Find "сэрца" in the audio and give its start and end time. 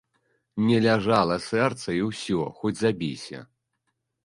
1.49-1.89